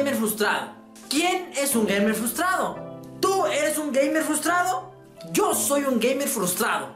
gamer 0.00 0.16
frustrado. 0.16 0.68
¿Quién 1.10 1.50
es 1.54 1.76
un 1.76 1.86
gamer 1.86 2.14
frustrado? 2.14 3.02
¿Tú 3.20 3.44
eres 3.44 3.76
un 3.76 3.92
gamer 3.92 4.22
frustrado? 4.22 4.94
Yo 5.30 5.54
soy 5.54 5.84
un 5.84 6.00
gamer 6.00 6.26
frustrado. 6.26 6.88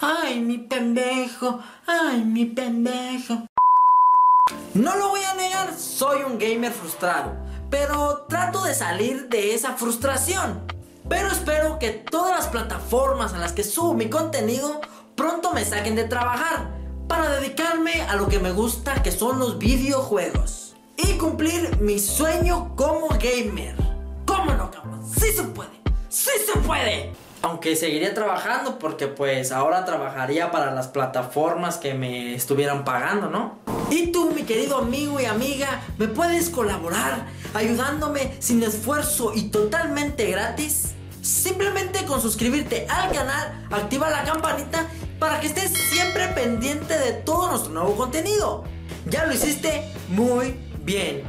Ay, 0.00 0.40
mi 0.40 0.56
pendejo, 0.56 1.60
ay, 1.86 2.24
mi 2.24 2.46
pendejo. 2.46 3.46
No 4.72 4.96
lo 4.96 5.10
voy 5.10 5.20
a 5.22 5.34
negar, 5.34 5.74
soy 5.76 6.22
un 6.22 6.38
gamer 6.38 6.72
frustrado, 6.72 7.34
pero 7.68 8.24
trato 8.26 8.64
de 8.64 8.74
salir 8.74 9.28
de 9.28 9.54
esa 9.54 9.74
frustración. 9.74 10.62
Pero 11.10 11.28
espero 11.28 11.78
que 11.78 11.90
todas 11.90 12.38
las 12.38 12.48
plataformas 12.48 13.34
a 13.34 13.38
las 13.38 13.52
que 13.52 13.64
subo 13.64 13.92
mi 13.92 14.08
contenido 14.08 14.80
pronto 15.14 15.52
me 15.52 15.66
saquen 15.66 15.94
de 15.94 16.04
trabajar 16.04 16.70
para 17.06 17.28
dedicarme 17.38 18.00
a 18.00 18.16
lo 18.16 18.28
que 18.28 18.38
me 18.38 18.52
gusta, 18.52 19.02
que 19.02 19.12
son 19.12 19.38
los 19.38 19.58
videojuegos. 19.58 20.65
Y 20.96 21.18
cumplir 21.18 21.78
mi 21.80 21.98
sueño 21.98 22.74
como 22.74 23.08
gamer. 23.08 23.76
¿Cómo 24.24 24.52
no, 24.54 24.70
cabrón? 24.70 25.02
¡Sí 25.06 25.32
se 25.32 25.42
puede! 25.42 25.70
¡Sí 26.08 26.30
se 26.46 26.58
puede! 26.60 27.12
Aunque 27.42 27.76
seguiría 27.76 28.14
trabajando 28.14 28.78
porque 28.78 29.06
pues 29.06 29.52
ahora 29.52 29.84
trabajaría 29.84 30.50
para 30.50 30.72
las 30.72 30.88
plataformas 30.88 31.76
que 31.76 31.94
me 31.94 32.34
estuvieran 32.34 32.84
pagando, 32.84 33.28
¿no? 33.28 33.58
Y 33.90 34.08
tú, 34.08 34.32
mi 34.32 34.42
querido 34.42 34.78
amigo 34.78 35.20
y 35.20 35.26
amiga, 35.26 35.82
¿me 35.98 36.08
puedes 36.08 36.50
colaborar 36.50 37.26
ayudándome 37.54 38.36
sin 38.40 38.62
esfuerzo 38.62 39.32
y 39.34 39.50
totalmente 39.50 40.28
gratis? 40.30 40.94
Simplemente 41.22 42.04
con 42.04 42.20
suscribirte 42.20 42.86
al 42.88 43.12
canal, 43.12 43.66
activa 43.70 44.10
la 44.10 44.24
campanita 44.24 44.88
para 45.18 45.40
que 45.40 45.46
estés 45.46 45.72
siempre 45.72 46.28
pendiente 46.28 46.98
de 46.98 47.12
todo 47.12 47.50
nuestro 47.50 47.72
nuevo 47.72 47.96
contenido. 47.96 48.64
Ya 49.06 49.24
lo 49.24 49.34
hiciste 49.34 49.92
muy 50.08 50.65
bien. 50.86 51.24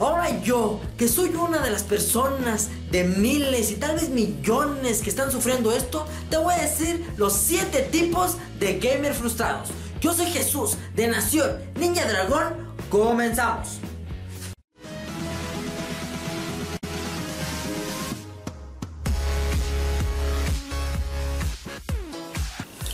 Ahora 0.00 0.42
yo, 0.42 0.80
que 0.96 1.06
soy 1.06 1.28
una 1.28 1.58
de 1.60 1.70
las 1.70 1.84
personas 1.84 2.70
de 2.90 3.04
miles 3.04 3.70
y 3.70 3.76
tal 3.76 3.94
vez 3.94 4.08
millones 4.08 5.00
que 5.00 5.10
están 5.10 5.30
sufriendo 5.30 5.70
esto, 5.70 6.06
te 6.28 6.38
voy 6.38 6.54
a 6.54 6.62
decir 6.62 7.06
los 7.16 7.34
7 7.34 7.88
tipos 7.92 8.36
de 8.58 8.80
gamers 8.80 9.18
frustrados. 9.18 9.68
Yo 10.00 10.12
soy 10.12 10.26
Jesús, 10.26 10.76
de 10.96 11.06
Nación 11.06 11.58
Niña 11.78 12.04
Dragón. 12.08 12.74
Comenzamos. 12.90 13.78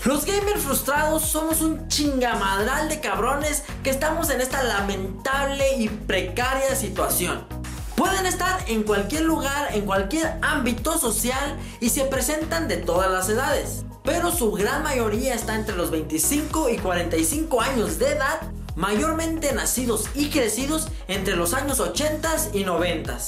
Los 0.08 0.24
gamers 0.24 0.62
frustrados 0.62 1.22
somos 1.22 1.60
un 1.60 1.86
chingamadral 1.88 2.88
de 2.88 2.98
cabrones 2.98 3.62
que 3.84 3.90
estamos 3.90 4.30
en 4.30 4.40
esta 4.40 4.62
lamentable 4.62 5.76
y 5.76 5.90
precaria 5.90 6.74
situación. 6.74 7.46
Pueden 7.94 8.24
estar 8.24 8.58
en 8.68 8.84
cualquier 8.84 9.24
lugar, 9.24 9.68
en 9.74 9.84
cualquier 9.84 10.38
ámbito 10.40 10.96
social 10.96 11.58
y 11.80 11.90
se 11.90 12.06
presentan 12.06 12.68
de 12.68 12.78
todas 12.78 13.10
las 13.10 13.28
edades. 13.28 13.84
Pero 14.02 14.32
su 14.32 14.50
gran 14.52 14.82
mayoría 14.82 15.34
está 15.34 15.54
entre 15.56 15.76
los 15.76 15.90
25 15.90 16.70
y 16.70 16.78
45 16.78 17.60
años 17.60 17.98
de 17.98 18.12
edad, 18.12 18.40
mayormente 18.76 19.52
nacidos 19.52 20.08
y 20.14 20.30
crecidos 20.30 20.88
entre 21.08 21.36
los 21.36 21.52
años 21.52 21.80
80 21.80 22.34
y 22.54 22.64
90. 22.64 23.18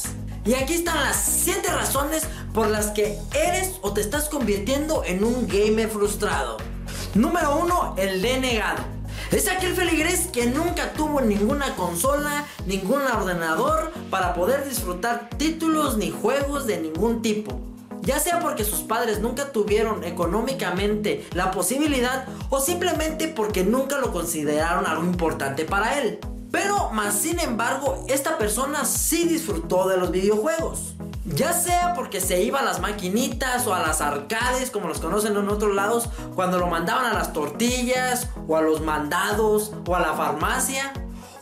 Y 0.47 0.55
aquí 0.55 0.73
están 0.73 0.99
las 0.99 1.17
7 1.23 1.71
razones 1.73 2.23
por 2.55 2.69
las 2.69 2.87
que 2.93 3.19
eres 3.35 3.73
o 3.83 3.93
te 3.93 4.01
estás 4.01 4.31
convirtiendo 4.31 5.05
en 5.05 5.25
un 5.25 5.47
gamer 5.47 5.91
frustrado. 5.91 6.70
Número 7.15 7.57
1, 7.57 7.95
el 7.99 8.23
denegado. 8.23 8.85
Es 9.33 9.49
aquel 9.49 9.75
feligrés 9.75 10.29
que 10.29 10.47
nunca 10.47 10.93
tuvo 10.93 11.21
ninguna 11.21 11.75
consola, 11.75 12.47
ningún 12.67 13.03
ordenador 13.03 13.93
para 14.11 14.33
poder 14.33 14.69
disfrutar 14.69 15.29
títulos 15.37 15.97
ni 15.97 16.13
juegos 16.13 16.69
de 16.69 16.81
ningún 16.81 17.21
tipo. 17.21 17.61
Ya 18.03 18.21
sea 18.21 18.39
porque 18.39 18.63
sus 18.63 18.81
padres 18.81 19.19
nunca 19.19 19.51
tuvieron 19.51 20.05
económicamente 20.05 21.27
la 21.33 21.51
posibilidad 21.51 22.27
o 22.49 22.61
simplemente 22.61 23.27
porque 23.27 23.65
nunca 23.65 23.99
lo 23.99 24.13
consideraron 24.13 24.87
algo 24.87 25.05
importante 25.05 25.65
para 25.65 25.99
él. 25.99 26.21
Pero 26.53 26.91
más 26.91 27.15
sin 27.19 27.41
embargo, 27.41 28.05
esta 28.09 28.39
persona 28.39 28.85
sí 28.85 29.27
disfrutó 29.27 29.89
de 29.89 29.97
los 29.97 30.13
videojuegos. 30.13 30.95
Ya 31.35 31.53
sea 31.53 31.95
porque 31.95 32.21
se 32.21 32.43
iba 32.43 32.61
a 32.61 32.65
las 32.65 32.81
maquinitas 32.81 33.67
o 33.67 33.75
a 33.75 33.81
las 33.81 34.01
arcades, 34.01 34.71
como 34.71 34.89
los 34.89 34.99
conocen 34.99 35.37
en 35.37 35.49
otros 35.49 35.75
lados, 35.75 36.09
cuando 36.35 36.59
lo 36.59 36.67
mandaban 36.67 37.07
a 37.07 37.15
las 37.15 37.33
tortillas, 37.33 38.29
o 38.49 38.57
a 38.57 38.63
los 38.63 38.81
mandados, 38.81 39.73
o 39.87 39.95
a 39.95 40.01
la 40.01 40.15
farmacia. 40.15 40.93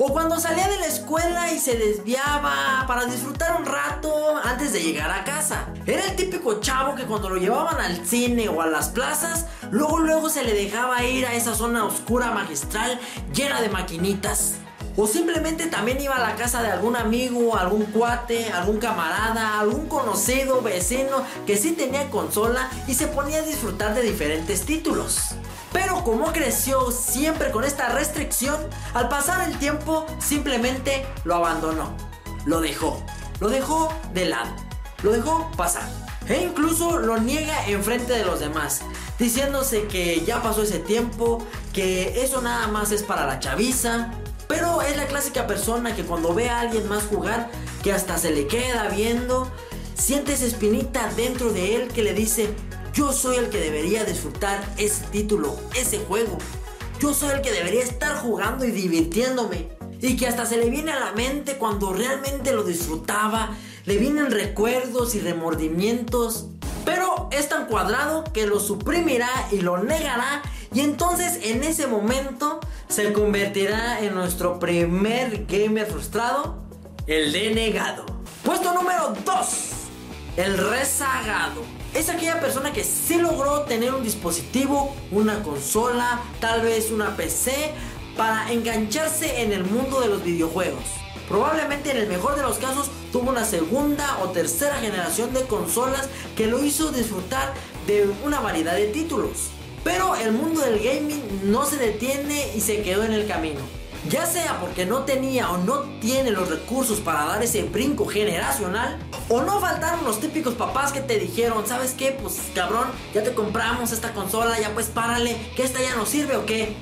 O 0.01 0.13
cuando 0.13 0.39
salía 0.39 0.69
de 0.69 0.79
la 0.79 0.87
escuela 0.87 1.51
y 1.51 1.59
se 1.59 1.77
desviaba 1.77 2.85
para 2.87 3.07
disfrutar 3.07 3.57
un 3.59 3.67
rato 3.67 4.13
antes 4.45 4.73
de 4.73 4.81
llegar 4.81 5.11
a 5.11 5.25
casa. 5.25 5.67
Era 5.87 6.05
el 6.05 6.15
típico 6.15 6.61
chavo 6.61 6.95
que 6.95 7.05
cuando 7.05 7.31
lo 7.31 7.37
llevaban 7.37 7.81
al 7.81 8.07
cine 8.07 8.49
o 8.49 8.63
a 8.63 8.67
las 8.67 8.91
plazas, 8.91 9.47
luego 9.73 9.99
luego 9.99 10.29
se 10.29 10.45
le 10.45 10.53
dejaba 10.53 11.03
ir 11.03 11.27
a 11.27 11.35
esa 11.35 11.55
zona 11.55 11.85
oscura 11.85 12.31
magistral 12.31 13.01
llena 13.35 13.61
de 13.61 13.71
maquinitas. 13.71 14.59
O 15.01 15.07
simplemente 15.07 15.69
también 15.69 16.01
iba 16.01 16.17
a 16.17 16.19
la 16.19 16.35
casa 16.35 16.61
de 16.61 16.73
algún 16.73 16.97
amigo, 16.97 17.57
algún 17.57 17.85
cuate, 17.85 18.51
algún 18.51 18.79
camarada, 18.79 19.61
algún 19.61 19.87
conocido, 19.87 20.61
vecino 20.61 21.23
que 21.47 21.57
sí 21.57 21.71
tenía 21.71 22.11
consola 22.11 22.69
y 22.89 22.95
se 22.95 23.07
ponía 23.07 23.39
a 23.39 23.43
disfrutar 23.43 23.95
de 23.95 24.03
diferentes 24.03 24.63
títulos. 24.63 25.37
Pero 25.73 26.03
como 26.03 26.33
creció 26.33 26.91
siempre 26.91 27.53
con 27.53 27.63
esta 27.63 27.91
restricción, 27.91 28.57
al 28.93 29.09
pasar 29.09 29.49
el 29.49 29.57
tiempo 29.61 30.05
simplemente 30.19 31.07
lo 31.23 31.37
abandonó. 31.37 31.97
Lo 32.45 32.61
dejó. 32.61 33.01
Lo 33.39 33.51
dejó 33.51 33.95
de 34.15 34.25
lado. 34.25 34.51
Lo 35.05 35.13
dejó 35.13 35.49
pasar. 35.57 35.89
E 36.27 36.43
incluso 36.43 36.99
lo 36.99 37.19
niega 37.19 37.69
en 37.69 37.85
frente 37.85 38.15
de 38.15 38.25
los 38.25 38.41
demás, 38.41 38.81
diciéndose 39.17 39.87
que 39.87 40.25
ya 40.25 40.43
pasó 40.43 40.63
ese 40.63 40.81
tiempo, 40.81 41.39
que 41.73 42.21
eso 42.25 42.43
nada 42.43 42.67
más 42.67 42.91
es 42.91 43.05
para 43.05 43.27
la 43.27 43.39
chaviza, 43.39 44.11
pero 44.49 44.83
es 44.83 44.97
la 44.97 45.07
clásica 45.07 45.47
persona 45.47 45.95
que 45.95 46.05
cuando 46.05 46.35
ve 46.35 46.49
a 46.49 46.61
alguien 46.61 46.89
más 46.89 47.05
jugar, 47.05 47.51
que 47.83 47.93
hasta 47.93 48.19
se 48.19 48.33
le 48.33 48.47
queda 48.47 48.89
viendo, 48.89 49.51
siente 49.95 50.33
esa 50.33 50.47
espinita 50.47 51.13
dentro 51.17 51.53
de 51.53 51.77
él 51.77 51.89
que 51.89 52.03
le 52.03 52.15
dice, 52.15 52.49
yo 52.95 53.13
soy 53.13 53.37
el 53.37 53.51
que 53.51 53.59
debería 53.59 54.05
disfrutar 54.05 54.61
ese 54.77 55.05
título, 55.13 55.57
ese 55.77 55.99
juego. 55.99 56.39
Yo 56.99 57.15
soy 57.15 57.31
el 57.31 57.43
que 57.43 57.53
debería 57.53 57.83
estar 57.83 58.17
jugando 58.17 58.65
y 58.65 58.73
divirtiéndome. 58.73 59.69
Y 60.01 60.17
que 60.17 60.27
hasta 60.27 60.47
se 60.47 60.57
le 60.57 60.71
viene 60.71 60.93
a 60.93 60.99
la 60.99 61.13
mente 61.13 61.59
cuando 61.59 61.93
realmente 61.93 62.53
lo 62.53 62.65
disfrutaba. 62.65 63.51
Le 63.85 63.99
vienen 63.99 64.31
recuerdos 64.31 65.15
y 65.15 65.21
remordimientos. 65.21 66.47
Pero 66.85 67.29
es 67.31 67.49
tan 67.49 67.67
cuadrado 67.67 68.25
que 68.33 68.47
lo 68.47 68.59
suprimirá 68.59 69.31
y 69.53 69.61
lo 69.61 69.79
negará. 69.79 70.43
Y 70.75 70.81
entonces 70.81 71.41
en 71.43 71.65
ese 71.65 71.87
momento 71.87 72.61
se 72.89 73.13
convertirá 73.13 74.01
en 74.01 74.15
nuestro 74.15 74.59
primer 74.59 75.47
gamer 75.47 75.87
frustrado, 75.87 76.59
el 77.07 77.33
denegado. 77.33 78.05
Puesto 78.45 78.73
número 78.75 79.15
2, 79.25 79.49
el 80.37 80.59
rezagado. 80.59 81.63
Es 81.95 82.11
aquella 82.11 82.39
persona 82.39 82.73
que 82.73 82.85
sí 82.85 83.17
logró 83.19 83.63
tener 83.63 83.95
un 83.95 84.03
dispositivo, 84.03 84.95
una 85.11 85.43
consola, 85.43 86.21
tal 86.39 86.61
vez 86.61 86.91
una 86.91 87.17
PC, 87.17 87.73
para 88.17 88.53
engancharse 88.53 89.43
en 89.43 89.53
el 89.53 89.65
mundo 89.65 90.01
de 90.01 90.09
los 90.09 90.23
videojuegos. 90.23 90.85
Probablemente 91.29 91.91
en 91.91 91.99
el 91.99 92.09
mejor 92.09 92.37
de 92.37 92.43
los 92.43 92.59
casos 92.59 92.91
tuvo 93.11 93.31
una 93.31 93.45
segunda 93.45 94.19
o 94.23 94.31
tercera 94.31 94.77
generación 94.77 95.33
de 95.33 95.43
consolas 95.43 96.09
que 96.37 96.47
lo 96.47 96.63
hizo 96.65 96.91
disfrutar 96.91 97.55
de 97.87 98.11
una 98.25 98.41
variedad 98.41 98.75
de 98.75 98.89
títulos. 98.89 99.51
Pero 99.85 100.17
el 100.17 100.33
mundo 100.33 100.61
del 100.61 100.79
gaming 100.79 101.51
no 101.51 101.65
se 101.65 101.77
detiene 101.77 102.53
y 102.55 102.61
se 102.61 102.83
quedó 102.83 103.05
en 103.05 103.13
el 103.13 103.27
camino. 103.27 103.61
Ya 104.09 104.27
sea 104.27 104.59
porque 104.61 104.87
no 104.87 105.01
tenía 105.01 105.51
o 105.51 105.59
no 105.59 105.81
tiene 106.01 106.31
los 106.31 106.49
recursos 106.49 107.01
para 107.01 107.25
dar 107.25 107.43
ese 107.43 107.65
brinco 107.65 108.07
generacional, 108.07 108.99
o 109.29 109.43
no 109.43 109.61
faltaron 109.61 110.05
los 110.05 110.21
típicos 110.21 110.55
papás 110.55 110.93
que 110.93 111.01
te 111.01 111.19
dijeron, 111.19 111.67
¿sabes 111.67 111.93
qué? 111.93 112.13
Pues 112.13 112.41
cabrón, 112.55 112.89
ya 113.13 113.23
te 113.23 113.35
compramos 113.35 113.93
esta 113.93 114.15
consola, 114.15 114.59
ya 114.59 114.73
pues 114.73 114.87
párale, 114.87 115.37
que 115.57 115.65
esta 115.65 115.83
ya 115.83 115.95
no 115.97 116.07
sirve 116.07 116.37
o 116.37 116.47
qué. 116.47 116.75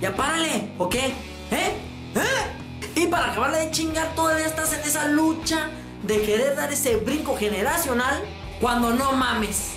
Ya 0.00 0.14
párale, 0.14 0.72
¿o 0.76 0.88
qué? 0.88 1.06
¿Eh? 1.50 1.72
¿Eh? 2.16 2.96
Y 2.96 3.06
para 3.06 3.30
acabarle 3.30 3.60
de 3.60 3.70
chingar, 3.70 4.14
todavía 4.14 4.46
estás 4.46 4.72
en 4.74 4.80
esa 4.80 5.08
lucha 5.08 5.70
de 6.02 6.20
querer 6.22 6.54
dar 6.56 6.72
ese 6.72 6.96
brinco 6.96 7.36
generacional 7.36 8.22
cuando 8.60 8.92
no 8.92 9.12
mames. 9.12 9.70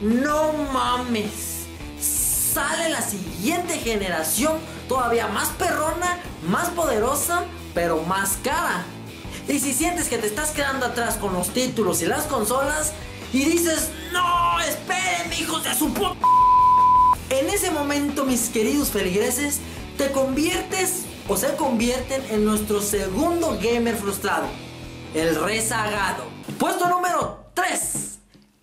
No 0.00 0.52
mames 0.72 1.51
sale 2.52 2.88
la 2.90 3.00
siguiente 3.00 3.78
generación 3.78 4.58
todavía 4.88 5.28
más 5.28 5.48
perrona, 5.50 6.18
más 6.48 6.68
poderosa, 6.70 7.44
pero 7.74 8.02
más 8.02 8.38
cara. 8.42 8.84
Y 9.48 9.58
si 9.58 9.72
sientes 9.72 10.08
que 10.08 10.18
te 10.18 10.26
estás 10.26 10.50
quedando 10.50 10.86
atrás 10.86 11.16
con 11.16 11.32
los 11.32 11.48
títulos 11.50 12.02
y 12.02 12.06
las 12.06 12.24
consolas 12.24 12.92
y 13.32 13.44
dices, 13.44 13.90
no, 14.12 14.60
esperen 14.60 15.32
hijos 15.38 15.64
de 15.64 15.74
su 15.74 15.92
puta... 15.92 16.14
En 17.30 17.48
ese 17.48 17.70
momento, 17.70 18.24
mis 18.26 18.50
queridos 18.50 18.90
feligreses, 18.90 19.60
te 19.96 20.12
conviertes 20.12 21.04
o 21.28 21.36
se 21.36 21.56
convierten 21.56 22.22
en 22.30 22.44
nuestro 22.44 22.82
segundo 22.82 23.58
gamer 23.62 23.96
frustrado. 23.96 24.46
el 25.14 25.34
rezagado. 25.42 26.24
Puesto 26.58 26.88
número 26.88 27.46
3, 27.54 28.18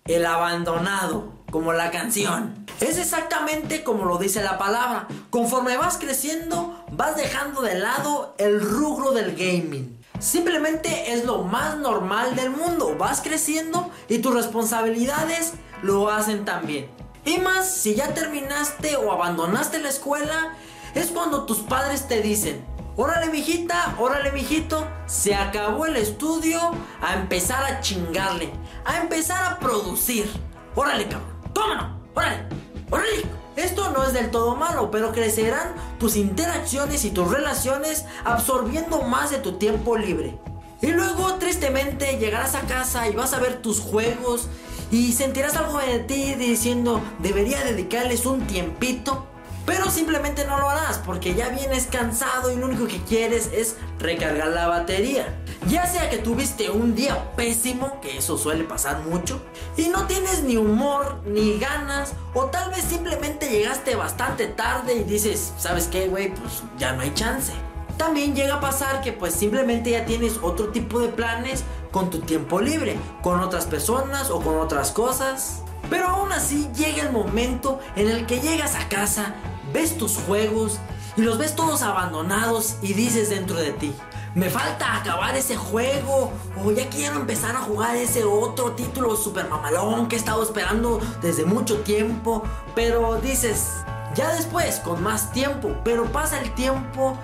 el 0.06 0.24
abandonado, 0.26 1.32
como 1.50 1.72
la 1.72 1.90
canción. 1.90 2.66
Es 2.80 2.98
exactamente 2.98 3.84
como 3.84 4.04
lo 4.04 4.18
dice 4.18 4.42
la 4.42 4.58
palabra. 4.58 5.08
Conforme 5.30 5.76
vas 5.76 5.98
creciendo, 5.98 6.84
vas 6.92 7.16
dejando 7.16 7.62
de 7.62 7.78
lado 7.78 8.34
el 8.38 8.60
rubro 8.60 9.12
del 9.12 9.32
gaming. 9.32 10.00
Simplemente 10.18 11.12
es 11.12 11.24
lo 11.24 11.44
más 11.44 11.76
normal 11.78 12.36
del 12.36 12.50
mundo. 12.50 12.96
Vas 12.98 13.20
creciendo 13.22 13.90
y 14.08 14.18
tus 14.18 14.34
responsabilidades 14.34 15.54
lo 15.82 16.10
hacen 16.10 16.44
también. 16.44 16.90
Y 17.24 17.38
más, 17.38 17.70
si 17.70 17.94
ya 17.94 18.14
terminaste 18.14 18.96
o 18.96 19.12
abandonaste 19.12 19.78
la 19.78 19.88
escuela, 19.88 20.54
es 20.94 21.08
cuando 21.08 21.44
tus 21.44 21.58
padres 21.58 22.08
te 22.08 22.22
dicen, 22.22 22.64
órale 22.96 23.30
mijita, 23.30 23.94
órale 23.98 24.32
mijito, 24.32 24.86
se 25.06 25.34
acabó 25.34 25.86
el 25.86 25.96
estudio, 25.96 26.60
a 27.02 27.14
empezar 27.14 27.64
a 27.64 27.80
chingarle, 27.80 28.50
a 28.84 28.98
empezar 28.98 29.52
a 29.52 29.58
producir. 29.58 30.30
Órale 30.74 31.08
cabrón, 31.08 31.39
tómalo, 31.60 31.90
órale, 32.14 32.44
órale. 32.90 33.24
Esto 33.56 33.90
no 33.90 34.04
es 34.04 34.14
del 34.14 34.30
todo 34.30 34.56
malo, 34.56 34.90
pero 34.90 35.12
crecerán 35.12 35.74
tus 35.98 36.16
interacciones 36.16 37.04
y 37.04 37.10
tus 37.10 37.30
relaciones 37.30 38.06
absorbiendo 38.24 39.02
más 39.02 39.30
de 39.30 39.38
tu 39.38 39.52
tiempo 39.52 39.98
libre. 39.98 40.38
Y 40.80 40.88
luego 40.88 41.34
tristemente 41.34 42.16
llegarás 42.16 42.54
a 42.54 42.62
casa 42.62 43.06
y 43.08 43.14
vas 43.14 43.34
a 43.34 43.38
ver 43.38 43.60
tus 43.60 43.80
juegos 43.80 44.48
y 44.90 45.12
sentirás 45.12 45.56
algo 45.56 45.78
de 45.78 45.98
ti 45.98 46.34
diciendo 46.34 47.02
debería 47.18 47.62
dedicarles 47.62 48.24
un 48.24 48.46
tiempito 48.46 49.26
pero 49.66 49.90
simplemente 49.90 50.44
no 50.46 50.58
lo 50.58 50.68
harás 50.68 50.98
porque 50.98 51.34
ya 51.34 51.50
vienes 51.50 51.86
cansado 51.86 52.50
y 52.50 52.56
lo 52.56 52.66
único 52.66 52.86
que 52.86 53.00
quieres 53.04 53.50
es 53.52 53.76
recargar 54.00 54.48
la 54.48 54.66
batería. 54.66 55.32
Ya 55.68 55.86
sea 55.86 56.08
que 56.08 56.18
tuviste 56.18 56.70
un 56.70 56.94
día 56.94 57.34
pésimo, 57.36 58.00
que 58.00 58.16
eso 58.16 58.38
suele 58.38 58.64
pasar 58.64 59.02
mucho, 59.02 59.40
y 59.76 59.88
no 59.88 60.06
tienes 60.06 60.42
ni 60.42 60.56
humor 60.56 61.20
ni 61.26 61.58
ganas, 61.58 62.14
o 62.32 62.46
tal 62.46 62.70
vez 62.70 62.84
simplemente 62.84 63.50
llegaste 63.50 63.94
bastante 63.94 64.46
tarde 64.46 64.94
y 64.94 65.04
dices, 65.04 65.52
¿sabes 65.58 65.86
qué, 65.86 66.08
güey? 66.08 66.34
Pues 66.34 66.62
ya 66.78 66.92
no 66.92 67.02
hay 67.02 67.12
chance. 67.12 67.52
También 67.98 68.34
llega 68.34 68.54
a 68.54 68.60
pasar 68.60 69.02
que 69.02 69.12
pues 69.12 69.34
simplemente 69.34 69.90
ya 69.90 70.06
tienes 70.06 70.38
otro 70.40 70.68
tipo 70.68 71.00
de 71.00 71.08
planes 71.08 71.64
con 71.92 72.08
tu 72.08 72.20
tiempo 72.20 72.58
libre, 72.58 72.96
con 73.22 73.40
otras 73.40 73.66
personas 73.66 74.30
o 74.30 74.40
con 74.40 74.56
otras 74.56 74.90
cosas. 74.90 75.62
Pero 75.90 76.08
aún 76.08 76.32
así 76.32 76.68
llega 76.74 77.02
el 77.02 77.12
momento 77.12 77.78
en 77.96 78.08
el 78.08 78.24
que 78.24 78.40
llegas 78.40 78.74
a 78.74 78.88
casa, 78.88 79.34
ves 79.74 79.98
tus 79.98 80.16
juegos 80.16 80.78
y 81.16 81.22
los 81.22 81.36
ves 81.36 81.54
todos 81.54 81.82
abandonados 81.82 82.76
y 82.80 82.94
dices 82.94 83.28
dentro 83.28 83.56
de 83.56 83.72
ti, 83.72 83.92
me 84.34 84.48
falta 84.48 84.96
acabar 84.96 85.36
ese 85.36 85.56
juego. 85.56 86.32
O 86.62 86.70
ya 86.70 86.88
quiero 86.88 87.16
empezar 87.16 87.56
a 87.56 87.60
jugar 87.60 87.96
ese 87.96 88.24
otro 88.24 88.72
título 88.72 89.16
super 89.16 89.48
mamalón 89.48 90.08
que 90.08 90.16
he 90.16 90.18
estado 90.18 90.42
esperando 90.42 91.00
desde 91.22 91.44
mucho 91.44 91.80
tiempo, 91.80 92.42
pero 92.74 93.16
dices, 93.20 93.68
ya 94.14 94.32
después, 94.34 94.80
con 94.80 95.02
más 95.02 95.32
tiempo, 95.32 95.74
pero 95.84 96.04
pasa 96.12 96.40
el 96.40 96.52
tiempo 96.54 97.16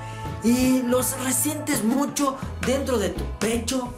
y 0.42 0.82
los 0.82 1.18
resientes 1.24 1.84
mucho 1.84 2.36
dentro 2.66 2.98
de 2.98 3.10
tu 3.10 3.24
pecho. 3.38 3.92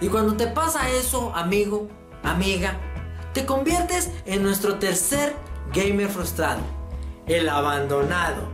Y 0.00 0.08
cuando 0.08 0.36
te 0.36 0.46
pasa 0.46 0.90
eso, 0.90 1.32
amigo, 1.34 1.88
amiga, 2.22 2.78
te 3.32 3.46
conviertes 3.46 4.10
en 4.26 4.42
nuestro 4.42 4.78
tercer 4.78 5.34
gamer 5.72 6.08
frustrado, 6.08 6.60
el 7.26 7.48
abandonado, 7.48 8.48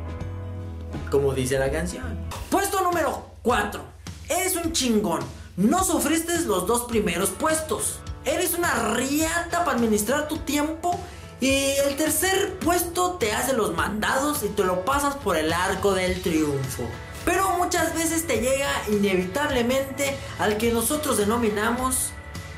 como 1.10 1.32
dice 1.32 1.58
la 1.58 1.70
canción. 1.70 2.04
Puesto 2.50 2.80
número 2.82 3.26
4. 3.42 3.80
Eres 4.28 4.56
un 4.56 4.72
chingón. 4.72 5.20
No 5.56 5.84
sufriste 5.84 6.38
los 6.40 6.66
dos 6.66 6.82
primeros 6.82 7.30
puestos. 7.30 8.00
Eres 8.24 8.54
una 8.54 8.94
riata 8.94 9.64
para 9.64 9.76
administrar 9.76 10.28
tu 10.28 10.38
tiempo. 10.38 10.98
Y 11.40 11.72
el 11.86 11.96
tercer 11.96 12.58
puesto 12.58 13.12
te 13.12 13.32
hace 13.32 13.54
los 13.54 13.74
mandados 13.74 14.42
y 14.42 14.48
te 14.48 14.62
lo 14.62 14.84
pasas 14.84 15.16
por 15.16 15.36
el 15.36 15.52
arco 15.52 15.94
del 15.94 16.20
triunfo. 16.22 16.84
Pero 17.24 17.50
muchas 17.56 17.94
veces 17.94 18.26
te 18.26 18.40
llega 18.40 18.70
inevitablemente 18.88 20.16
al 20.38 20.58
que 20.58 20.72
nosotros 20.72 21.16
denominamos 21.16 22.10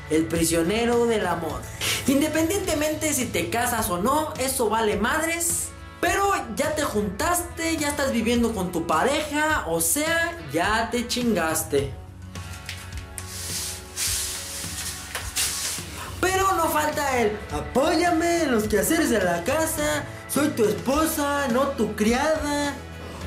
el 0.09 0.25
prisionero 0.25 1.05
del 1.05 1.25
amor. 1.27 1.61
Independientemente 2.07 3.13
si 3.13 3.25
te 3.25 3.49
casas 3.49 3.89
o 3.89 3.97
no, 3.97 4.33
eso 4.37 4.69
vale 4.69 4.97
madres. 4.97 5.62
Pero 6.03 6.33
ya 6.57 6.75
te 6.75 6.81
juntaste, 6.81 7.77
ya 7.77 7.87
estás 7.87 8.11
viviendo 8.11 8.53
con 8.53 8.73
tu 8.73 8.85
pareja, 8.85 9.63
o 9.67 9.79
sea, 9.79 10.37
ya 10.51 10.89
te 10.91 11.07
chingaste. 11.07 11.93
Pero 16.19 16.51
no 16.57 16.65
falta 16.65 17.21
el 17.21 17.39
apóyame 17.53 18.43
en 18.43 18.51
los 18.51 18.65
quehaceres 18.65 19.11
de 19.11 19.23
la 19.23 19.45
casa, 19.45 20.03
soy 20.27 20.49
tu 20.49 20.65
esposa, 20.65 21.47
no 21.53 21.69
tu 21.69 21.95
criada. 21.95 22.73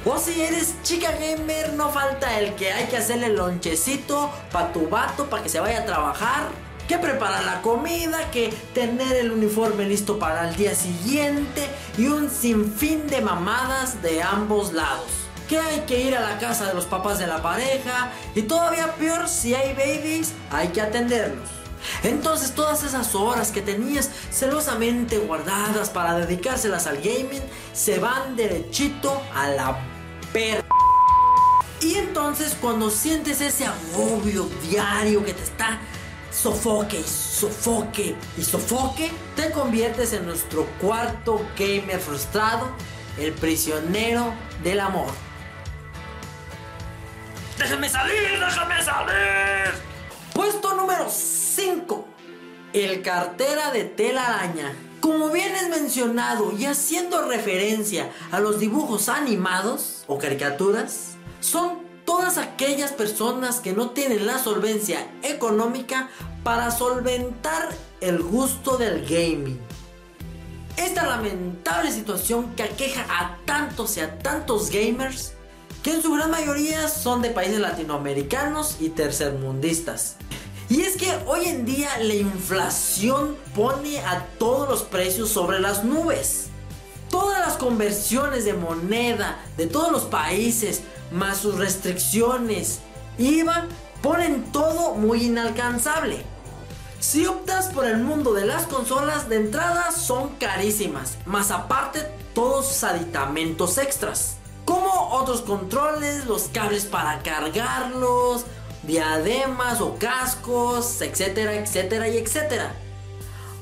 O 0.04 0.18
si 0.18 0.42
eres 0.42 0.74
chica 0.82 1.12
gamer, 1.12 1.72
no 1.72 1.88
falta 1.88 2.38
el 2.38 2.56
que 2.56 2.72
hay 2.72 2.88
que 2.88 2.98
hacerle 2.98 3.30
lonchecito 3.30 4.30
para 4.52 4.74
tu 4.74 4.86
vato 4.90 5.30
para 5.30 5.42
que 5.42 5.48
se 5.48 5.60
vaya 5.60 5.80
a 5.80 5.86
trabajar 5.86 6.65
que 6.86 6.98
preparar 6.98 7.44
la 7.44 7.62
comida, 7.62 8.30
que 8.30 8.50
tener 8.74 9.16
el 9.16 9.32
uniforme 9.32 9.84
listo 9.86 10.18
para 10.18 10.48
el 10.48 10.56
día 10.56 10.74
siguiente 10.74 11.68
y 11.98 12.06
un 12.06 12.30
sinfín 12.30 13.06
de 13.08 13.20
mamadas 13.20 14.02
de 14.02 14.22
ambos 14.22 14.72
lados. 14.72 15.10
Que 15.48 15.58
hay 15.58 15.80
que 15.80 16.00
ir 16.00 16.16
a 16.16 16.20
la 16.20 16.38
casa 16.38 16.66
de 16.66 16.74
los 16.74 16.86
papás 16.86 17.18
de 17.18 17.26
la 17.26 17.42
pareja 17.42 18.10
y 18.34 18.42
todavía 18.42 18.94
peor 18.94 19.28
si 19.28 19.54
hay 19.54 19.74
babies, 19.74 20.32
hay 20.50 20.68
que 20.68 20.80
atenderlos. 20.80 21.48
Entonces 22.02 22.52
todas 22.52 22.82
esas 22.82 23.14
horas 23.14 23.52
que 23.52 23.62
tenías 23.62 24.10
celosamente 24.30 25.18
guardadas 25.18 25.90
para 25.90 26.16
dedicárselas 26.16 26.86
al 26.86 26.96
gaming 26.96 27.42
se 27.72 27.98
van 27.98 28.36
derechito 28.36 29.22
a 29.34 29.48
la 29.48 29.78
per... 30.32 30.64
Y 31.80 31.94
entonces 31.94 32.56
cuando 32.60 32.90
sientes 32.90 33.40
ese 33.40 33.66
agobio 33.66 34.48
diario 34.68 35.24
que 35.24 35.34
te 35.34 35.42
está 35.42 35.78
sofoque 36.36 37.00
y 37.00 37.02
sofoque 37.02 38.14
y 38.36 38.42
sofoque, 38.42 39.10
te 39.34 39.50
conviertes 39.50 40.12
en 40.12 40.26
nuestro 40.26 40.66
cuarto 40.80 41.40
gamer 41.58 41.98
frustrado, 41.98 42.68
el 43.18 43.32
prisionero 43.32 44.34
del 44.62 44.80
amor. 44.80 45.12
¡Déjame 47.58 47.88
salir! 47.88 48.38
¡Déjame 48.38 48.82
salir! 48.82 49.74
Puesto 50.34 50.74
número 50.74 51.08
5. 51.08 52.06
El 52.74 53.00
cartera 53.00 53.70
de 53.70 53.84
tela 53.84 54.26
araña. 54.26 54.74
Como 55.00 55.30
bien 55.30 55.54
es 55.54 55.70
mencionado 55.70 56.52
y 56.52 56.66
haciendo 56.66 57.26
referencia 57.26 58.10
a 58.30 58.40
los 58.40 58.60
dibujos 58.60 59.08
animados 59.08 60.04
o 60.06 60.18
caricaturas, 60.18 61.16
son 61.40 61.85
todas 62.06 62.38
aquellas 62.38 62.92
personas 62.92 63.60
que 63.60 63.74
no 63.74 63.90
tienen 63.90 64.26
la 64.26 64.38
solvencia 64.38 65.06
económica 65.22 66.08
para 66.42 66.70
solventar 66.70 67.68
el 68.00 68.22
gusto 68.22 68.78
del 68.78 69.04
gaming. 69.04 69.60
Esta 70.76 71.06
lamentable 71.06 71.90
situación 71.90 72.54
que 72.54 72.62
aqueja 72.62 73.04
a 73.08 73.38
tantos 73.44 73.96
y 73.96 74.00
a 74.00 74.18
tantos 74.18 74.70
gamers, 74.70 75.32
que 75.82 75.94
en 75.94 76.02
su 76.02 76.12
gran 76.12 76.30
mayoría 76.30 76.88
son 76.88 77.22
de 77.22 77.30
países 77.30 77.58
latinoamericanos 77.58 78.76
y 78.80 78.90
tercermundistas. 78.90 80.16
Y 80.68 80.82
es 80.82 80.96
que 80.96 81.10
hoy 81.26 81.46
en 81.46 81.64
día 81.64 81.90
la 81.98 82.14
inflación 82.14 83.36
pone 83.54 84.00
a 84.00 84.26
todos 84.38 84.68
los 84.68 84.82
precios 84.82 85.30
sobre 85.30 85.60
las 85.60 85.84
nubes. 85.84 86.48
Todas 87.10 87.40
las 87.40 87.56
conversiones 87.56 88.44
de 88.44 88.54
moneda 88.54 89.38
de 89.56 89.66
todos 89.66 89.92
los 89.92 90.04
países 90.04 90.82
más 91.10 91.38
sus 91.38 91.56
restricciones, 91.56 92.80
IVA, 93.18 93.66
ponen 94.02 94.44
todo 94.52 94.94
muy 94.94 95.24
inalcanzable. 95.24 96.24
Si 96.98 97.26
optas 97.26 97.68
por 97.68 97.86
el 97.86 97.98
mundo 97.98 98.32
de 98.32 98.46
las 98.46 98.64
consolas, 98.66 99.28
de 99.28 99.36
entrada 99.36 99.92
son 99.92 100.30
carísimas, 100.36 101.18
más 101.26 101.50
aparte 101.50 102.00
todos 102.34 102.66
sus 102.66 102.84
aditamentos 102.84 103.78
extras, 103.78 104.36
como 104.64 105.10
otros 105.10 105.42
controles, 105.42 106.26
los 106.26 106.44
cables 106.44 106.84
para 106.86 107.22
cargarlos, 107.22 108.44
diademas 108.82 109.80
o 109.80 109.96
cascos, 109.98 111.00
etcétera, 111.02 111.54
etcétera 111.54 112.08
y 112.08 112.16
etcétera. 112.16 112.74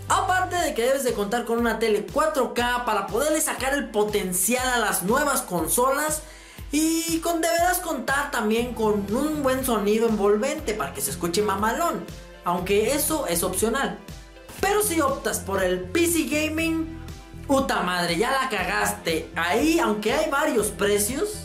Aparte 0.09 0.57
de 0.57 0.75
que 0.75 0.83
debes 0.83 1.05
de 1.05 1.15
contar 1.15 1.45
con 1.45 1.59
una 1.59 1.79
tele 1.79 2.07
4K 2.07 2.85
para 2.85 3.07
poderle 3.07 3.41
sacar 3.41 3.75
el 3.75 3.91
potencial 3.91 4.67
a 4.69 4.79
las 4.79 5.03
nuevas 5.03 5.43
consolas 5.43 6.23
y 6.73 7.21
con, 7.21 7.41
deberás 7.41 7.79
contar 7.79 8.31
también 8.31 8.75
con 8.75 9.07
un 9.15 9.43
buen 9.43 9.65
sonido 9.65 10.09
envolvente 10.09 10.75
para 10.75 10.93
que 10.93 11.01
se 11.01 11.11
escuche 11.11 11.41
mamalón, 11.41 12.05
aunque 12.45 12.93
eso 12.93 13.27
es 13.27 13.43
opcional. 13.43 13.99
Pero 14.61 14.83
si 14.83 15.01
optas 15.01 15.41
por 15.41 15.63
el 15.63 15.81
PC 15.81 16.25
Gaming, 16.25 16.99
puta 17.47 17.83
madre, 17.83 18.17
ya 18.17 18.31
la 18.33 18.49
cagaste. 18.49 19.31
Ahí, 19.37 19.79
aunque 19.79 20.13
hay 20.13 20.31
varios 20.31 20.69
precios, 20.69 21.44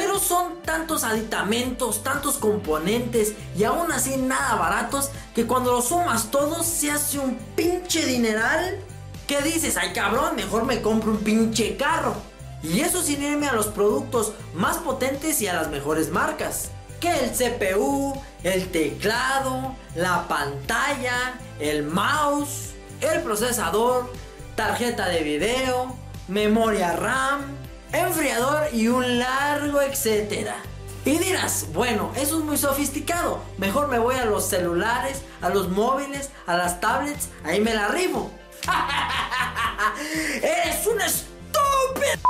Pero 0.00 0.18
son 0.18 0.62
tantos 0.62 1.04
aditamentos, 1.04 2.02
tantos 2.02 2.38
componentes 2.38 3.34
y 3.54 3.64
aún 3.64 3.92
así 3.92 4.16
nada 4.16 4.54
baratos 4.54 5.10
que 5.34 5.46
cuando 5.46 5.72
los 5.72 5.88
sumas 5.88 6.30
todos 6.30 6.64
se 6.64 6.90
hace 6.90 7.18
un 7.18 7.34
pinche 7.54 8.06
dineral. 8.06 8.78
¿Qué 9.26 9.42
dices? 9.42 9.76
Ay 9.76 9.92
cabrón, 9.92 10.36
mejor 10.36 10.64
me 10.64 10.80
compro 10.80 11.10
un 11.10 11.18
pinche 11.18 11.76
carro. 11.76 12.14
Y 12.62 12.80
eso 12.80 13.02
sin 13.02 13.22
irme 13.22 13.46
a 13.46 13.52
los 13.52 13.66
productos 13.66 14.32
más 14.54 14.78
potentes 14.78 15.42
y 15.42 15.48
a 15.48 15.52
las 15.52 15.68
mejores 15.68 16.08
marcas. 16.08 16.70
Que 16.98 17.12
el 17.20 17.32
CPU, 17.32 18.18
el 18.42 18.68
teclado, 18.70 19.76
la 19.96 20.26
pantalla, 20.28 21.34
el 21.58 21.82
mouse, 21.82 22.70
el 23.02 23.20
procesador, 23.20 24.10
tarjeta 24.56 25.08
de 25.08 25.22
video, 25.24 25.94
memoria 26.26 26.96
RAM, 26.96 27.60
enfriador 27.92 28.72
y 28.72 28.88
un 28.88 29.18
largo 29.18 29.80
etcétera. 29.80 30.56
Y 31.04 31.18
dirás, 31.18 31.66
bueno, 31.72 32.12
eso 32.14 32.38
es 32.38 32.44
muy 32.44 32.58
sofisticado. 32.58 33.42
Mejor 33.56 33.88
me 33.88 33.98
voy 33.98 34.16
a 34.16 34.26
los 34.26 34.46
celulares, 34.46 35.22
a 35.40 35.48
los 35.48 35.70
móviles, 35.70 36.30
a 36.46 36.56
las 36.56 36.80
tablets, 36.80 37.30
ahí 37.42 37.60
me 37.60 37.72
la 37.72 37.86
arribo. 37.86 38.30
¡Eres 40.42 40.86
un 40.86 41.00
estúpido! 41.00 42.20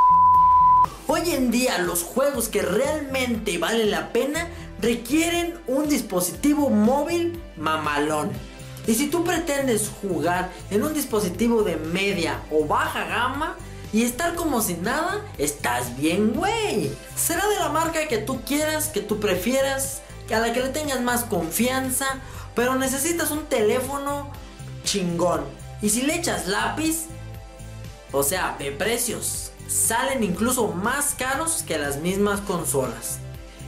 Hoy 1.09 1.33
en 1.33 1.51
día 1.51 1.79
los 1.79 2.05
juegos 2.05 2.49
que 2.49 2.63
realmente 2.63 3.59
valen 3.59 3.91
la 3.91 4.13
pena 4.13 4.49
requieren 4.81 5.59
un 5.67 5.89
dispositivo 5.89 6.71
móvil 6.71 7.43
mamalón. 7.57 8.31
Y 8.87 8.95
si 8.95 9.09
tú 9.09 9.25
pretendes 9.25 9.91
jugar 10.01 10.51
en 10.71 10.85
un 10.85 10.95
dispositivo 10.95 11.65
de 11.65 11.77
media 11.77 12.41
o 12.53 12.65
baja 12.65 13.05
gama 13.05 13.57
y 13.93 14.05
estar 14.05 14.35
como 14.35 14.63
si 14.63 14.75
nada, 14.75 15.25
estás 15.39 15.97
bien, 15.97 16.33
güey. 16.33 16.93
Será 17.17 17.47
de 17.49 17.57
la 17.57 17.69
marca 17.71 18.07
que 18.09 18.19
tú 18.19 18.43
quieras, 18.43 18.89
que 18.89 19.01
tú 19.01 19.21
prefieras, 19.21 20.03
a 20.35 20.39
la 20.39 20.53
que 20.53 20.61
le 20.61 20.69
tengas 20.69 21.01
más 21.01 21.25
confianza, 21.25 22.07
pero 22.55 22.77
necesitas 22.77 23.31
un 23.31 23.47
teléfono 23.47 24.31
chingón. 24.85 25.45
Y 25.83 25.91
si 25.91 26.03
le 26.03 26.15
echas 26.15 26.47
lápiz, 26.47 27.07
o 28.13 28.23
sea, 28.23 28.57
de 28.59 28.71
precios 28.71 29.53
salen 29.69 30.25
incluso 30.25 30.69
más 30.69 31.15
caros 31.15 31.63
que 31.63 31.79
las 31.79 31.99
mismas 31.99 32.41
consolas. 32.41 33.19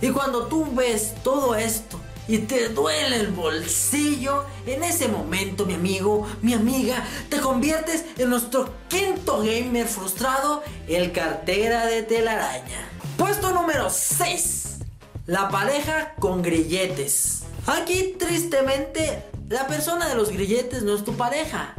Y 0.01 0.11
cuando 0.11 0.47
tú 0.47 0.67
ves 0.75 1.15
todo 1.23 1.55
esto 1.55 2.01
y 2.29 2.39
te 2.39 2.69
duele 2.69 3.17
el 3.17 3.29
bolsillo, 3.29 4.45
en 4.67 4.83
ese 4.83 5.09
momento, 5.09 5.67
mi 5.67 5.75
amigo, 5.75 6.27
mi 6.41 6.55
amiga, 6.55 7.05
te 7.29 7.41
conviertes 7.41 8.05
en 8.19 8.31
nuestro 8.31 8.73
quinto 8.89 9.39
gamer 9.39 9.87
frustrado, 9.87 10.63
el 10.89 11.13
cartera 11.13 11.87
de 11.87 12.03
telaraña. 12.03 12.89
Puesto 13.17 13.51
número 13.51 13.91
6. 13.91 14.79
La 15.27 15.49
pareja 15.49 16.15
con 16.19 16.43
grilletes. 16.43 17.43
Aquí 17.67 18.17
tristemente, 18.19 19.25
la 19.49 19.67
persona 19.67 20.09
de 20.09 20.15
los 20.15 20.31
grilletes 20.31 20.83
no 20.83 20.95
es 20.95 21.05
tu 21.05 21.15
pareja. 21.17 21.75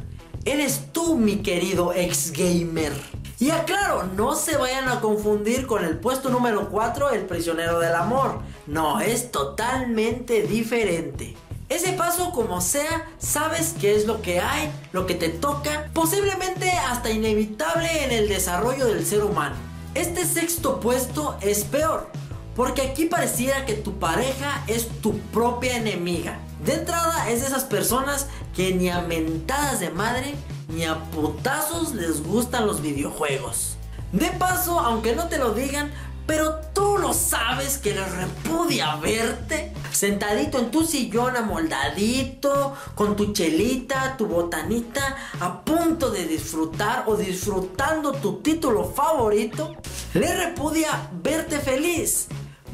Eres 0.45 0.91
tú, 0.91 1.15
mi 1.15 1.37
querido 1.37 1.93
ex 1.93 2.31
gamer. 2.31 2.93
Y 3.39 3.49
aclaro, 3.49 4.03
no 4.03 4.35
se 4.35 4.55
vayan 4.55 4.87
a 4.87 5.01
confundir 5.01 5.67
con 5.67 5.83
el 5.83 5.97
puesto 5.97 6.29
número 6.29 6.69
4, 6.69 7.09
el 7.09 7.25
prisionero 7.25 7.79
del 7.79 7.95
amor. 7.95 8.39
No, 8.65 9.01
es 9.01 9.31
totalmente 9.31 10.43
diferente. 10.43 11.35
Ese 11.67 11.93
paso 11.93 12.31
como 12.31 12.61
sea, 12.61 13.07
sabes 13.17 13.75
qué 13.79 13.95
es 13.95 14.05
lo 14.05 14.21
que 14.21 14.39
hay, 14.39 14.71
lo 14.93 15.05
que 15.05 15.15
te 15.15 15.29
toca, 15.29 15.89
posiblemente 15.93 16.69
hasta 16.69 17.09
inevitable 17.09 18.05
en 18.05 18.11
el 18.11 18.29
desarrollo 18.29 18.85
del 18.85 19.05
ser 19.05 19.23
humano. 19.23 19.55
Este 19.95 20.25
sexto 20.25 20.79
puesto 20.79 21.37
es 21.41 21.65
peor, 21.65 22.09
porque 22.55 22.83
aquí 22.83 23.05
pareciera 23.05 23.65
que 23.65 23.73
tu 23.73 23.99
pareja 23.99 24.63
es 24.67 24.87
tu 25.01 25.17
propia 25.33 25.75
enemiga. 25.75 26.39
De 26.63 26.75
entrada 26.75 27.29
es 27.29 27.41
de 27.41 27.47
esas 27.47 27.65
personas 27.65 28.27
que 28.55 28.73
ni 28.73 28.89
a 28.89 29.01
mentadas 29.01 29.81
de 29.81 29.89
madre 29.89 30.35
ni 30.69 30.85
a 30.85 31.03
putazos 31.11 31.93
les 31.93 32.23
gustan 32.23 32.65
los 32.65 32.81
videojuegos. 32.81 33.77
De 34.13 34.27
paso, 34.27 34.79
aunque 34.79 35.15
no 35.15 35.27
te 35.27 35.39
lo 35.39 35.53
digan, 35.53 35.91
pero 36.25 36.55
tú 36.73 36.97
lo 36.97 37.13
sabes 37.13 37.77
que 37.77 37.93
les 37.93 38.11
repudia 38.15 38.95
verte 38.95 39.73
sentadito 39.91 40.59
en 40.59 40.71
tu 40.71 40.83
sillón 40.83 41.35
amoldadito, 41.37 42.75
con 42.95 43.15
tu 43.15 43.33
chelita, 43.33 44.15
tu 44.17 44.27
botanita, 44.27 45.15
a 45.39 45.63
punto 45.63 46.09
de 46.09 46.25
disfrutar 46.25 47.03
o 47.07 47.15
disfrutando 47.15 48.13
tu 48.13 48.41
título 48.41 48.85
favorito. 48.85 49.75
Le 50.13 50.33
repudia 50.45 51.09
verte 51.21 51.59
feliz, 51.59 52.27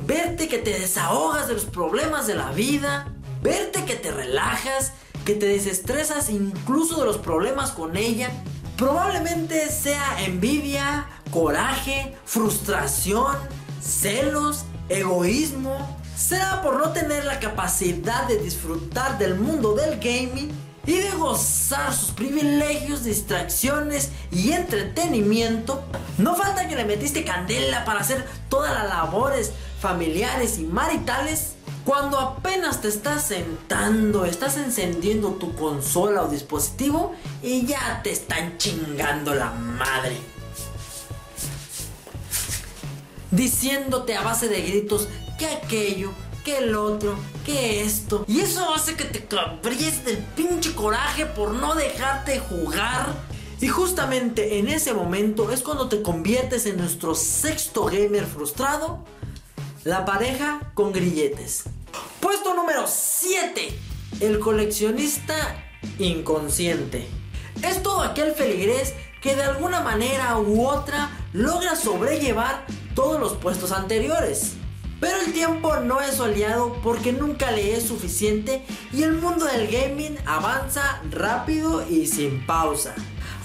verte 0.06 0.48
que 0.48 0.60
te 0.60 0.80
desahogas 0.80 1.48
de 1.48 1.56
los 1.56 1.66
problemas 1.66 2.28
de 2.28 2.36
la 2.36 2.52
vida, 2.52 3.14
verte 3.42 3.84
que 3.86 3.96
te 3.96 4.12
relajas 4.12 4.94
que 5.30 5.36
te 5.36 5.46
desestresas 5.46 6.30
incluso 6.30 7.00
de 7.00 7.06
los 7.06 7.18
problemas 7.18 7.72
con 7.72 7.96
ella. 7.98 8.32
Probablemente 8.78 9.70
sea 9.70 10.24
envidia, 10.24 11.08
coraje, 11.32 12.16
frustración, 12.26 13.36
celos, 13.82 14.66
egoísmo. 14.90 15.98
Sea 16.16 16.62
por 16.62 16.78
no 16.78 16.92
tener 16.92 17.24
la 17.24 17.40
capacidad 17.40 18.28
de 18.28 18.40
disfrutar 18.40 19.18
del 19.18 19.36
mundo 19.36 19.74
del 19.74 20.00
gaming 20.00 20.52
y 20.86 20.98
de 20.98 21.12
gozar 21.12 21.94
sus 21.94 22.12
privilegios, 22.12 23.06
distracciones 23.06 24.10
y 24.32 24.52
entretenimiento. 24.52 25.84
No 26.18 26.36
falta 26.36 26.68
que 26.68 26.76
le 26.76 26.84
metiste 26.84 27.24
candela 27.24 27.86
para 27.86 28.02
hacer 28.02 28.26
todas 28.50 28.74
las 28.74 28.90
labores 28.90 29.54
familiares 29.80 30.58
y 30.60 30.64
maritales 30.64 31.54
cuando 31.86 32.20
apenas 32.20 32.82
te 32.82 32.88
estás 32.88 33.24
sentando, 33.24 34.26
estás 34.26 34.58
encendiendo 34.58 35.30
tu 35.34 35.56
consola 35.56 36.24
o 36.24 36.28
dispositivo 36.28 37.16
y 37.42 37.66
ya 37.66 38.02
te 38.04 38.12
están 38.12 38.58
chingando 38.58 39.34
la 39.34 39.50
madre. 39.52 40.39
Diciéndote 43.32 44.16
a 44.16 44.24
base 44.24 44.48
de 44.48 44.62
gritos 44.62 45.08
que 45.38 45.46
aquello, 45.46 46.12
que 46.44 46.58
el 46.60 46.76
otro, 46.76 47.16
que 47.46 47.82
esto. 47.82 48.26
Y 48.28 48.42
eso 48.42 48.74
hace 48.74 48.96
que 48.96 49.06
te 49.06 49.26
cabríes 49.26 50.04
del 50.06 50.18
pinche 50.18 50.74
coraje 50.74 51.26
por 51.26 51.54
no 51.54 51.76
dejarte 51.76 52.40
jugar. 52.40 53.14
Y 53.62 53.68
justamente 53.68 54.60
en 54.60 54.68
ese 54.68 54.94
momento 54.94 55.52
es 55.52 55.62
cuando 55.62 55.90
te 55.90 56.02
conviertes 56.02 56.66
en 56.66 56.78
nuestro 56.78 57.14
sexto 57.14 57.86
gamer 57.86 58.26
frustrado. 58.26 59.06
La 59.84 60.06
pareja 60.06 60.72
con 60.74 60.92
grilletes. 60.92 61.64
Puesto 62.20 62.54
número 62.54 62.86
7. 62.88 63.78
El 64.22 64.40
coleccionista 64.40 65.36
inconsciente. 65.98 67.08
Es 67.62 67.84
todo 67.84 68.02
aquel 68.02 68.34
feligrés 68.34 68.94
que 69.22 69.36
de 69.36 69.44
alguna 69.44 69.82
manera 69.82 70.38
u 70.38 70.66
otra 70.66 71.10
logra 71.34 71.76
sobrellevar 71.76 72.66
todos 72.96 73.20
los 73.20 73.34
puestos 73.34 73.72
anteriores. 73.72 74.54
Pero 75.00 75.18
el 75.26 75.32
tiempo 75.32 75.78
no 75.78 76.02
es 76.02 76.16
su 76.16 76.24
aliado 76.24 76.74
porque 76.84 77.14
nunca 77.14 77.52
le 77.52 77.76
es 77.76 77.84
suficiente 77.84 78.66
y 78.92 79.04
el 79.04 79.14
mundo 79.14 79.46
del 79.46 79.68
gaming 79.68 80.18
avanza 80.26 81.02
rápido 81.10 81.88
y 81.88 82.06
sin 82.06 82.46
pausa. 82.46 82.96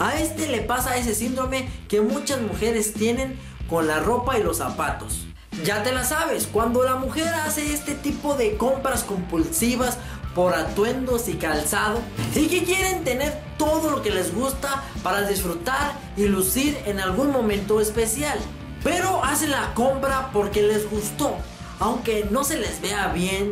A 0.00 0.18
este 0.18 0.48
le 0.48 0.62
pasa 0.62 0.96
ese 0.96 1.14
síndrome 1.14 1.68
que 1.88 2.00
muchas 2.00 2.40
mujeres 2.40 2.92
tienen 2.92 3.38
con 3.68 3.86
la 3.86 4.00
ropa 4.00 4.36
y 4.36 4.42
los 4.42 4.58
zapatos. 4.58 5.26
Ya 5.62 5.84
te 5.84 5.92
la 5.92 6.04
sabes, 6.04 6.48
cuando 6.48 6.82
la 6.82 6.96
mujer 6.96 7.28
hace 7.28 7.72
este 7.72 7.94
tipo 7.94 8.34
de 8.34 8.56
compras 8.56 9.04
compulsivas 9.04 9.98
por 10.34 10.52
atuendos 10.54 11.28
y 11.28 11.34
calzado 11.34 12.00
y 12.34 12.48
que 12.48 12.64
quieren 12.64 13.04
tener 13.04 13.40
todo 13.56 13.90
lo 13.90 14.02
que 14.02 14.10
les 14.10 14.34
gusta 14.34 14.82
para 15.04 15.28
disfrutar 15.28 15.92
y 16.16 16.26
lucir 16.26 16.76
en 16.86 16.98
algún 16.98 17.30
momento 17.30 17.80
especial. 17.80 18.38
Pero 18.84 19.24
hacen 19.24 19.50
la 19.50 19.74
compra 19.74 20.30
porque 20.32 20.62
les 20.62 20.88
gustó, 20.88 21.34
aunque 21.80 22.28
no 22.30 22.44
se 22.44 22.58
les 22.58 22.80
vea 22.80 23.08
bien, 23.08 23.50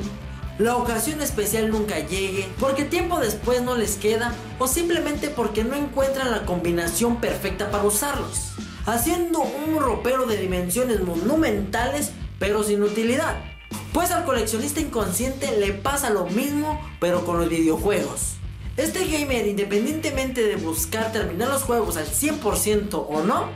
la 0.59 0.77
ocasión 0.77 1.21
especial 1.21 1.71
nunca 1.71 1.99
llegue, 1.99 2.49
porque 2.61 2.85
tiempo 2.85 3.19
después 3.19 3.63
no 3.63 3.75
les 3.75 3.97
queda 3.97 4.33
o 4.61 4.69
simplemente 4.69 5.31
porque 5.31 5.65
no 5.65 5.75
encuentran 5.75 6.31
la 6.31 6.45
combinación 6.45 7.21
perfecta 7.21 7.73
para 7.73 7.83
usarlos 7.83 8.53
haciendo 8.87 9.41
un 9.41 9.79
ropero 9.81 10.27
de 10.27 10.37
dimensiones 10.39 11.01
monumentales 11.01 12.13
pero 12.39 12.63
sin 12.65 12.83
utilidad. 12.83 13.37
Pues 13.93 14.11
al 14.11 14.25
coleccionista 14.25 14.81
inconsciente 14.81 15.57
le 15.59 15.73
pasa 15.73 16.11
lo 16.11 16.27
mismo 16.27 16.81
pero 16.99 17.25
con 17.25 17.39
los 17.39 17.49
videojuegos. 17.49 18.35
Este 18.77 19.07
gamer, 19.07 19.47
independientemente 19.47 20.43
de 20.43 20.57
buscar 20.57 21.13
terminar 21.13 21.49
los 21.49 21.63
juegos 21.63 21.99
al 21.99 22.07
100% 22.07 23.07
o 23.09 23.23
no, 23.23 23.51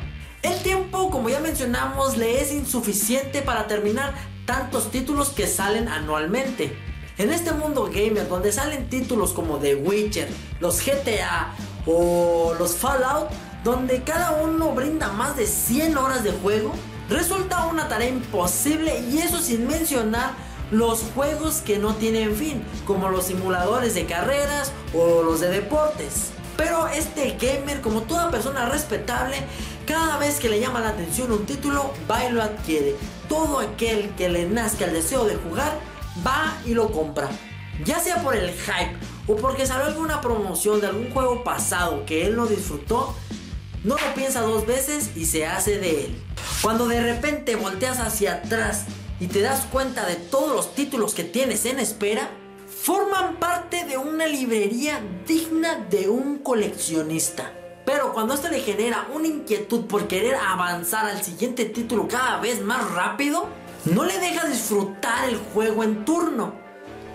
el 0.46 0.62
tiempo, 0.62 1.10
como 1.10 1.28
ya 1.28 1.40
mencionamos, 1.40 2.16
le 2.16 2.40
es 2.40 2.52
insuficiente 2.52 3.42
para 3.42 3.66
terminar 3.66 4.14
tantos 4.44 4.90
títulos 4.90 5.30
que 5.30 5.46
salen 5.46 5.88
anualmente. 5.88 6.76
En 7.18 7.32
este 7.32 7.52
mundo 7.52 7.90
gamer 7.92 8.28
donde 8.28 8.52
salen 8.52 8.88
títulos 8.88 9.32
como 9.32 9.58
The 9.58 9.74
Witcher, 9.74 10.28
los 10.60 10.84
GTA 10.84 11.54
o 11.86 12.54
los 12.58 12.76
Fallout, 12.76 13.30
donde 13.64 14.02
cada 14.02 14.32
uno 14.32 14.72
brinda 14.72 15.08
más 15.08 15.36
de 15.36 15.46
100 15.46 15.96
horas 15.96 16.22
de 16.22 16.32
juego, 16.32 16.72
resulta 17.08 17.66
una 17.66 17.88
tarea 17.88 18.08
imposible 18.08 19.00
y 19.10 19.18
eso 19.18 19.40
sin 19.40 19.66
mencionar 19.66 20.32
los 20.70 21.02
juegos 21.14 21.56
que 21.56 21.78
no 21.78 21.94
tienen 21.94 22.34
fin, 22.36 22.64
como 22.86 23.08
los 23.08 23.26
simuladores 23.26 23.94
de 23.94 24.06
carreras 24.06 24.72
o 24.94 25.22
los 25.22 25.40
de 25.40 25.48
deportes. 25.48 26.32
Pero 26.56 26.86
este 26.88 27.36
gamer, 27.40 27.80
como 27.80 28.02
toda 28.02 28.30
persona 28.30 28.66
respetable, 28.66 29.36
cada 29.86 30.18
vez 30.18 30.40
que 30.40 30.48
le 30.48 30.60
llama 30.60 30.80
la 30.80 30.90
atención 30.90 31.30
un 31.32 31.46
título, 31.46 31.92
va 32.10 32.24
y 32.24 32.32
lo 32.32 32.42
adquiere. 32.42 32.96
Todo 33.28 33.60
aquel 33.60 34.10
que 34.16 34.28
le 34.28 34.46
nazca 34.46 34.84
el 34.84 34.92
deseo 34.92 35.24
de 35.24 35.36
jugar, 35.36 35.78
va 36.26 36.58
y 36.66 36.74
lo 36.74 36.90
compra. 36.90 37.30
Ya 37.84 38.00
sea 38.00 38.22
por 38.22 38.34
el 38.34 38.50
hype 38.50 38.96
o 39.26 39.36
porque 39.36 39.66
salió 39.66 39.86
alguna 39.86 40.20
promoción 40.20 40.80
de 40.80 40.88
algún 40.88 41.10
juego 41.10 41.44
pasado 41.44 42.04
que 42.04 42.26
él 42.26 42.36
no 42.36 42.46
disfrutó, 42.46 43.14
no 43.84 43.96
lo 43.96 44.14
piensa 44.14 44.40
dos 44.40 44.66
veces 44.66 45.10
y 45.16 45.26
se 45.26 45.46
hace 45.46 45.78
de 45.78 46.06
él. 46.06 46.22
Cuando 46.62 46.88
de 46.88 47.00
repente 47.00 47.54
volteas 47.54 48.00
hacia 48.00 48.34
atrás 48.34 48.86
y 49.20 49.28
te 49.28 49.40
das 49.40 49.66
cuenta 49.70 50.06
de 50.06 50.16
todos 50.16 50.54
los 50.54 50.74
títulos 50.74 51.14
que 51.14 51.24
tienes 51.24 51.64
en 51.66 51.78
espera, 51.78 52.30
forman 52.82 53.36
parte 53.36 53.84
de 53.84 53.98
una 53.98 54.26
librería 54.26 55.00
digna 55.26 55.76
de 55.90 56.08
un 56.08 56.38
coleccionista. 56.38 57.52
Pero 57.86 58.12
cuando 58.12 58.34
esto 58.34 58.48
le 58.48 58.60
genera 58.60 59.06
una 59.14 59.28
inquietud 59.28 59.86
por 59.86 60.08
querer 60.08 60.34
avanzar 60.34 61.06
al 61.06 61.22
siguiente 61.22 61.64
título 61.66 62.08
cada 62.08 62.38
vez 62.40 62.60
más 62.60 62.90
rápido, 62.90 63.46
no 63.84 64.04
le 64.04 64.18
deja 64.18 64.46
disfrutar 64.48 65.28
el 65.28 65.36
juego 65.36 65.84
en 65.84 66.04
turno. 66.04 66.52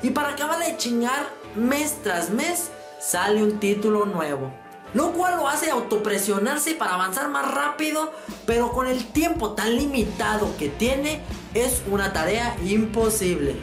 Y 0.01 0.11
para 0.11 0.29
acabar 0.29 0.59
de 0.59 0.77
chingar, 0.77 1.29
mes 1.55 1.97
tras 2.01 2.29
mes 2.29 2.71
sale 3.01 3.43
un 3.43 3.59
título 3.59 4.05
nuevo. 4.05 4.53
Lo 4.93 5.11
cual 5.11 5.35
lo 5.37 5.49
hace 5.49 5.69
autopresionarse 5.69 6.73
para 6.75 6.93
avanzar 6.93 7.27
más 7.27 7.53
rápido, 7.53 8.13
pero 8.45 8.71
con 8.71 8.87
el 8.87 9.05
tiempo 9.07 9.51
tan 9.51 9.75
limitado 9.75 10.55
que 10.57 10.69
tiene, 10.69 11.21
es 11.53 11.81
una 11.91 12.13
tarea 12.13 12.55
imposible. 12.65 13.57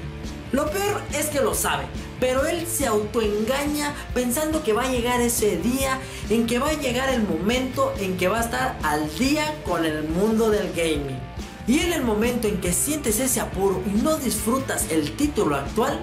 Lo 0.52 0.70
peor 0.70 1.00
es 1.14 1.26
que 1.26 1.40
lo 1.40 1.54
sabe, 1.54 1.86
pero 2.20 2.46
él 2.46 2.66
se 2.66 2.86
autoengaña 2.86 3.94
pensando 4.14 4.62
que 4.62 4.72
va 4.72 4.84
a 4.84 4.90
llegar 4.90 5.20
ese 5.20 5.56
día, 5.56 5.98
en 6.30 6.46
que 6.46 6.58
va 6.58 6.70
a 6.70 6.74
llegar 6.74 7.08
el 7.10 7.22
momento 7.22 7.92
en 7.98 8.16
que 8.16 8.28
va 8.28 8.40
a 8.40 8.44
estar 8.44 8.78
al 8.82 9.16
día 9.18 9.54
con 9.64 9.84
el 9.84 10.08
mundo 10.08 10.50
del 10.50 10.72
gaming. 10.72 11.18
Y 11.66 11.80
en 11.80 11.92
el 11.92 12.02
momento 12.02 12.48
en 12.48 12.60
que 12.60 12.72
sientes 12.72 13.20
ese 13.20 13.40
apuro 13.40 13.82
y 13.86 13.90
no 13.90 14.16
disfrutas 14.16 14.90
el 14.90 15.12
título 15.16 15.56
actual, 15.56 16.00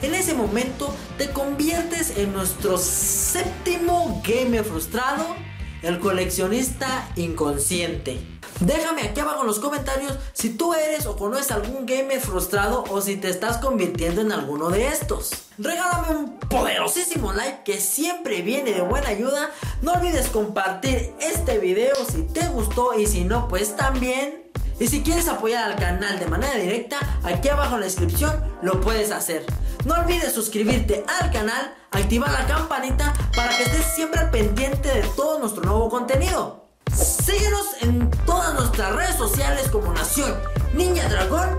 en 0.00 0.14
ese 0.14 0.32
momento 0.32 0.94
te 1.16 1.30
conviertes 1.30 2.16
en 2.16 2.32
nuestro 2.32 2.78
séptimo 2.78 4.22
gamer 4.24 4.64
frustrado, 4.64 5.34
el 5.82 5.98
coleccionista 5.98 7.08
inconsciente. 7.16 8.37
Déjame 8.60 9.02
aquí 9.02 9.20
abajo 9.20 9.42
en 9.42 9.46
los 9.46 9.60
comentarios 9.60 10.14
si 10.32 10.50
tú 10.50 10.74
eres 10.74 11.06
o 11.06 11.16
conoces 11.16 11.52
algún 11.52 11.86
gamer 11.86 12.20
frustrado 12.20 12.84
o 12.90 13.00
si 13.00 13.16
te 13.16 13.30
estás 13.30 13.58
convirtiendo 13.58 14.20
en 14.20 14.32
alguno 14.32 14.68
de 14.70 14.88
estos. 14.88 15.30
Regálame 15.58 16.16
un 16.16 16.38
poderosísimo 16.40 17.32
like 17.32 17.62
que 17.62 17.80
siempre 17.80 18.42
viene 18.42 18.72
de 18.72 18.80
buena 18.80 19.10
ayuda. 19.10 19.50
No 19.80 19.92
olvides 19.92 20.28
compartir 20.28 21.14
este 21.20 21.58
video 21.58 21.94
si 22.10 22.22
te 22.22 22.48
gustó 22.48 22.98
y 22.98 23.06
si 23.06 23.22
no 23.22 23.46
pues 23.46 23.76
también. 23.76 24.50
Y 24.80 24.88
si 24.88 25.02
quieres 25.02 25.28
apoyar 25.28 25.70
al 25.70 25.78
canal 25.78 26.18
de 26.18 26.26
manera 26.26 26.56
directa, 26.56 26.98
aquí 27.22 27.48
abajo 27.48 27.74
en 27.74 27.80
la 27.80 27.86
descripción 27.86 28.32
lo 28.62 28.80
puedes 28.80 29.12
hacer. 29.12 29.44
No 29.84 29.94
olvides 29.94 30.32
suscribirte 30.32 31.04
al 31.20 31.30
canal, 31.30 31.74
activar 31.92 32.32
la 32.32 32.46
campanita 32.46 33.14
para 33.36 33.56
que 33.56 33.62
estés 33.64 33.86
siempre 33.94 34.20
al 34.20 34.30
pendiente 34.30 34.88
de 34.88 35.02
todo 35.16 35.38
nuestro 35.38 35.62
nuevo 35.62 35.88
contenido. 35.88 36.67
Síguenos 37.28 37.66
en 37.82 38.10
todas 38.24 38.54
nuestras 38.54 38.96
redes 38.96 39.16
sociales 39.16 39.68
como 39.70 39.92
Nación 39.92 40.34
Niña 40.72 41.06
Dragón 41.10 41.58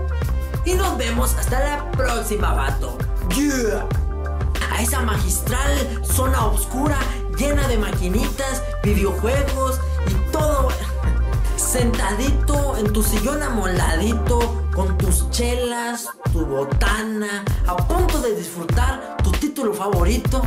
y 0.64 0.74
nos 0.74 0.98
vemos 0.98 1.36
hasta 1.36 1.60
la 1.60 1.92
próxima, 1.92 2.52
vato. 2.52 2.98
Yeah. 3.36 3.86
A 4.72 4.82
esa 4.82 5.02
magistral 5.02 5.70
zona 6.02 6.44
oscura 6.46 6.98
llena 7.38 7.68
de 7.68 7.78
maquinitas, 7.78 8.64
videojuegos 8.82 9.78
y 10.08 10.32
todo 10.32 10.70
sentadito 11.54 12.76
en 12.76 12.92
tu 12.92 13.04
sillón 13.04 13.40
amoladito, 13.40 14.40
con 14.74 14.98
tus 14.98 15.30
chelas, 15.30 16.08
tu 16.32 16.44
botana, 16.44 17.44
a 17.68 17.76
punto 17.76 18.20
de 18.20 18.34
disfrutar 18.34 19.18
tu 19.22 19.30
título 19.30 19.72
favorito. 19.72 20.42